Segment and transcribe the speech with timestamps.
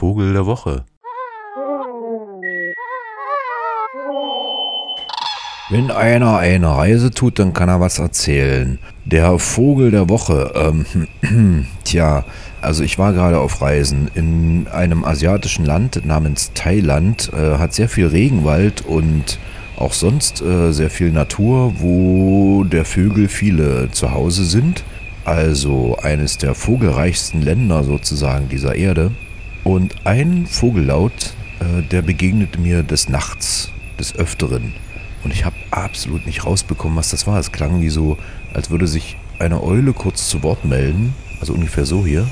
[0.00, 0.86] Vogel der Woche.
[5.68, 8.78] Wenn einer eine Reise tut, dann kann er was erzählen.
[9.04, 10.54] Der Vogel der Woche.
[10.54, 12.24] Ähm, tja,
[12.62, 17.30] also ich war gerade auf Reisen in einem asiatischen Land namens Thailand.
[17.34, 19.38] Äh, hat sehr viel Regenwald und
[19.76, 24.82] auch sonst äh, sehr viel Natur, wo der Vögel viele zu Hause sind.
[25.26, 29.10] Also eines der vogelreichsten Länder sozusagen dieser Erde.
[29.64, 34.74] Und ein Vogellaut, äh, der begegnete mir des Nachts, des Öfteren.
[35.22, 37.38] Und ich habe absolut nicht rausbekommen, was das war.
[37.38, 38.16] Es klang wie so,
[38.54, 41.14] als würde sich eine Eule kurz zu Wort melden.
[41.40, 42.26] Also ungefähr so hier.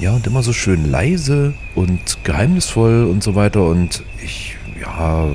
[0.00, 3.62] Ja, und immer so schön leise und geheimnisvoll und so weiter.
[3.64, 5.28] Und ich, ja,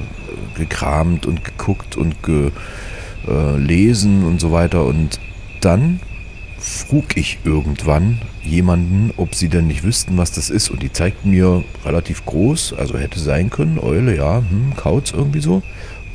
[0.55, 2.17] gekramt und geguckt und
[3.25, 4.85] gelesen äh, und so weiter.
[4.85, 5.19] Und
[5.61, 6.01] dann
[6.57, 10.69] frug ich irgendwann jemanden, ob sie denn nicht wüssten, was das ist.
[10.69, 15.41] Und die zeigten mir relativ groß, also hätte sein können, Eule, ja, hm, Kauz irgendwie
[15.41, 15.63] so.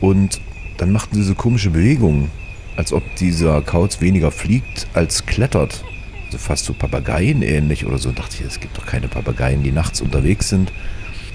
[0.00, 0.40] Und
[0.76, 2.30] dann machten sie so komische Bewegungen,
[2.76, 5.82] als ob dieser Kauz weniger fliegt als klettert
[6.34, 8.08] also fast so Papageien ähnlich oder so.
[8.08, 10.72] Und dachte ich, es gibt doch keine Papageien, die nachts unterwegs sind.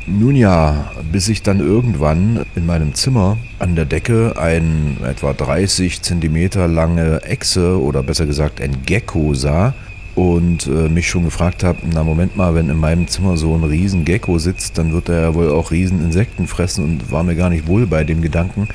[0.07, 6.01] Nun ja, bis ich dann irgendwann in meinem Zimmer an der Decke ein etwa 30
[6.01, 9.73] Zentimeter lange Echse oder besser gesagt ein Gecko sah
[10.15, 13.63] und äh, mich schon gefragt habe, na Moment mal, wenn in meinem Zimmer so ein
[13.63, 17.35] riesen Gecko sitzt, dann wird er ja wohl auch riesen Insekten fressen und war mir
[17.35, 18.67] gar nicht wohl bei dem Gedanken.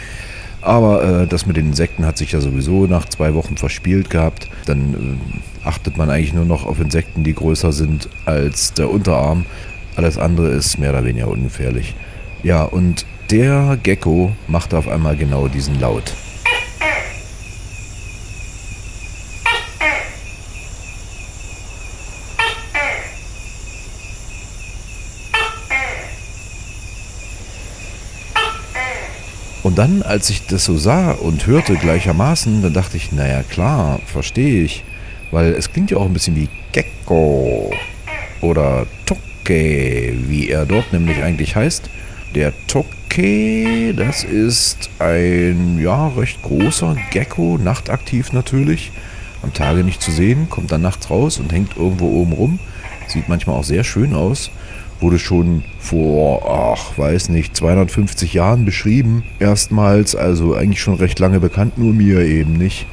[0.64, 4.48] Aber äh, das mit den Insekten hat sich ja sowieso nach zwei Wochen verspielt gehabt.
[4.64, 4.94] Dann
[5.62, 9.44] äh, achtet man eigentlich nur noch auf Insekten, die größer sind als der Unterarm.
[9.96, 11.94] Alles andere ist mehr oder weniger ungefährlich.
[12.42, 16.14] Ja, und der Gecko machte auf einmal genau diesen Laut.
[29.64, 33.98] Und dann, als ich das so sah und hörte gleichermaßen, dann dachte ich, naja klar,
[34.04, 34.84] verstehe ich.
[35.30, 37.72] Weil es klingt ja auch ein bisschen wie Gecko
[38.42, 41.88] oder Toke, wie er dort nämlich eigentlich heißt.
[42.34, 48.92] Der Toke, das ist ein ja recht großer Gecko, nachtaktiv natürlich.
[49.42, 52.58] Am Tage nicht zu sehen, kommt dann nachts raus und hängt irgendwo oben rum.
[53.08, 54.50] Sieht manchmal auch sehr schön aus
[55.00, 59.24] wurde schon vor, ach, weiß nicht, 250 Jahren beschrieben.
[59.38, 62.86] Erstmals, also eigentlich schon recht lange bekannt, nur mir eben nicht.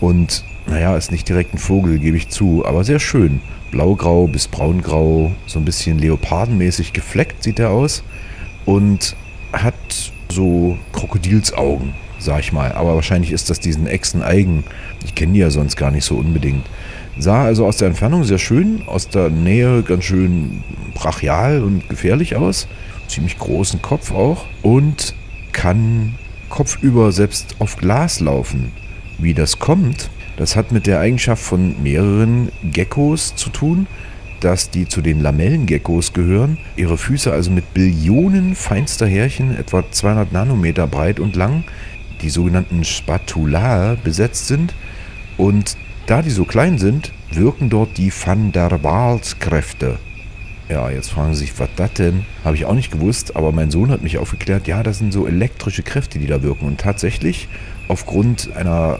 [0.00, 3.40] Und naja, ist nicht direkt ein Vogel, gebe ich zu, aber sehr schön.
[3.70, 8.04] Blaugrau bis braungrau, so ein bisschen leopardenmäßig gefleckt sieht er aus.
[8.64, 9.16] Und
[9.52, 9.74] hat
[10.30, 12.72] so Krokodilsaugen, sag ich mal.
[12.72, 14.64] Aber wahrscheinlich ist das diesen Echsen eigen.
[15.04, 16.64] Ich kenne die ja sonst gar nicht so unbedingt.
[17.18, 20.62] Sah also aus der Entfernung sehr schön, aus der Nähe ganz schön
[20.94, 22.66] brachial und gefährlich aus.
[23.08, 24.46] Ziemlich großen Kopf auch.
[24.62, 25.14] Und
[25.52, 26.14] kann
[26.48, 28.72] kopfüber selbst auf Glas laufen.
[29.18, 33.86] Wie das kommt, das hat mit der Eigenschaft von mehreren Geckos zu tun,
[34.40, 40.32] dass die zu den Lamellengeckos gehören, ihre Füße also mit Billionen feinster Härchen, etwa 200
[40.32, 41.64] Nanometer breit und lang,
[42.22, 44.74] die sogenannten Spatulae besetzt sind
[45.36, 45.76] und
[46.12, 49.98] da die so klein sind, wirken dort die Van der Waals-Kräfte.
[50.68, 52.26] Ja, jetzt fragen Sie sich, was das denn?
[52.44, 55.26] Habe ich auch nicht gewusst, aber mein Sohn hat mich aufgeklärt, ja, das sind so
[55.26, 56.66] elektrische Kräfte, die da wirken.
[56.66, 57.48] Und tatsächlich,
[57.88, 58.98] aufgrund einer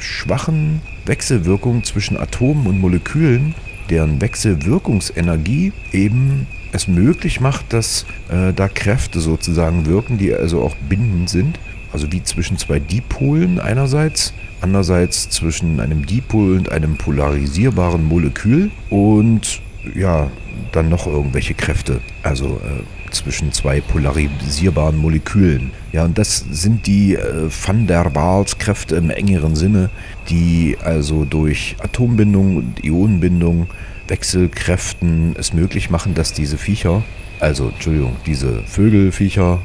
[0.00, 3.54] schwachen Wechselwirkung zwischen Atomen und Molekülen,
[3.88, 10.74] deren Wechselwirkungsenergie eben es möglich macht, dass äh, da Kräfte sozusagen wirken, die also auch
[10.88, 11.60] bindend sind.
[11.92, 14.34] Also wie zwischen zwei Dipolen einerseits
[14.64, 19.60] andererseits zwischen einem Dipol und einem polarisierbaren Molekül und
[19.94, 20.30] ja,
[20.72, 25.72] dann noch irgendwelche Kräfte, also äh, zwischen zwei polarisierbaren Molekülen.
[25.92, 29.90] Ja, und das sind die äh, Van der Waals-Kräfte im engeren Sinne,
[30.30, 33.66] die also durch Atombindung und Ionenbindung,
[34.08, 37.02] Wechselkräften es möglich machen, dass diese Viecher,
[37.38, 39.60] also Entschuldigung, diese Vögelviecher,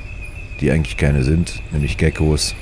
[0.59, 2.53] die eigentlich keine sind, nämlich Geckos,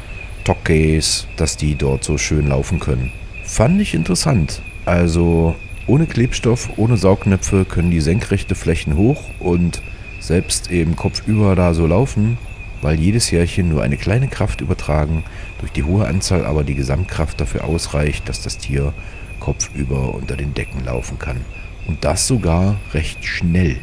[0.47, 3.11] Stockeys, dass die dort so schön laufen können.
[3.43, 4.61] Fand ich interessant.
[4.85, 5.57] Also
[5.87, 9.81] ohne Klebstoff, ohne Saugnäpfe können die senkrechte Flächen hoch und
[10.21, 12.37] selbst eben kopfüber da so laufen.
[12.81, 15.25] weil jedes Härchen nur eine kleine Kraft übertragen,
[15.59, 18.93] durch die hohe Anzahl aber die Gesamtkraft dafür ausreicht, dass das Tier
[19.41, 21.41] kopfüber unter den Decken laufen kann.
[21.87, 23.79] Und das sogar recht schnell.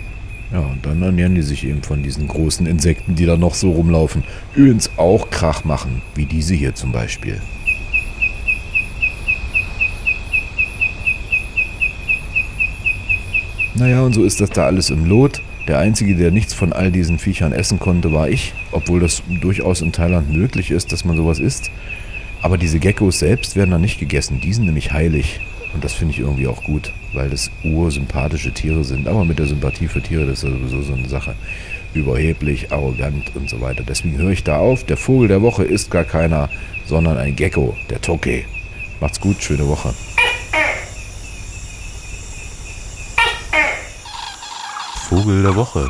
[0.53, 3.73] Ja, und dann ernähren die sich eben von diesen großen Insekten, die da noch so
[3.73, 4.23] rumlaufen.
[4.55, 7.41] Übrigens auch Krach machen, wie diese hier zum Beispiel.
[13.75, 15.41] Naja, und so ist das da alles im Lot.
[15.67, 19.81] Der Einzige, der nichts von all diesen Viechern essen konnte, war ich, obwohl das durchaus
[19.81, 21.71] in Thailand möglich ist, dass man sowas isst.
[22.43, 25.41] Aber diese Geckos selbst werden da nicht gegessen, die sind nämlich heilig.
[25.75, 29.09] Und das finde ich irgendwie auch gut, weil das ursympathische Tiere sind.
[29.09, 31.35] Aber mit der Sympathie für Tiere, das ist sowieso so eine Sache.
[31.93, 33.83] Überheblich, arrogant und so weiter.
[33.87, 34.85] Deswegen höre ich da auf.
[34.85, 36.49] Der Vogel der Woche ist gar keiner,
[36.87, 38.45] sondern ein Gecko, der Toke.
[39.01, 39.93] Macht's gut, schöne Woche.
[45.09, 45.89] Vogel der Woche.